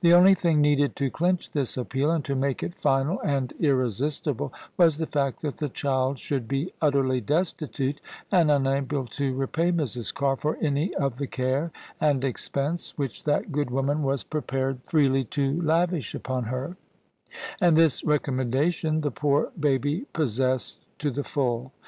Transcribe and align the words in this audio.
The 0.00 0.12
only 0.12 0.34
thing 0.34 0.60
needed 0.60 0.96
to 0.96 1.08
clinch 1.08 1.52
this 1.52 1.76
appeal, 1.76 2.10
and 2.10 2.24
to 2.24 2.34
make 2.34 2.64
it 2.64 2.74
final 2.74 3.20
and 3.20 3.52
irresistible, 3.60 4.52
was 4.76 4.98
the 4.98 5.06
fact 5.06 5.40
that 5.42 5.58
the 5.58 5.68
child 5.68 6.18
should 6.18 6.48
be 6.48 6.72
utterly 6.82 7.20
destitute 7.20 8.00
and 8.32 8.50
unable 8.50 9.06
to 9.06 9.34
repay 9.34 9.70
Mrs. 9.70 10.12
Carr 10.12 10.34
for 10.34 10.56
any 10.56 10.92
of 10.96 11.18
the 11.18 11.28
care 11.28 11.70
and 12.00 12.24
expense 12.24 12.94
which 12.98 13.22
that 13.22 13.52
good 13.52 13.70
woman 13.70 14.02
was 14.02 14.24
prepared 14.24 14.78
[154] 14.90 15.44
OF 15.44 15.50
ISABEL 15.52 15.62
CARNABY 15.62 15.62
freely 15.62 15.62
to 15.62 15.62
lavish 15.64 16.14
upon 16.16 16.44
her: 16.50 16.76
and 17.60 17.76
this 17.76 18.02
recommendation 18.02 19.02
the 19.02 19.12
poor 19.12 19.52
baby 19.60 20.06
possessed 20.12 20.80
to 20.98 21.08
the 21.12 21.22
full. 21.22 21.70